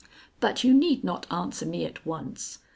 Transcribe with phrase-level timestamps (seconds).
[0.39, 2.57] But you need not answer me at once.